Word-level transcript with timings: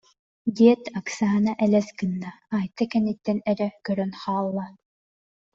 диэт, 0.57 0.83
Оксана 0.99 1.51
элэс 1.65 1.87
гынна, 1.99 2.31
Айта 2.57 2.83
кэнниттэн 2.91 3.37
эрэ 3.51 3.67
көрөн 3.85 4.11
хаалла 4.21 4.65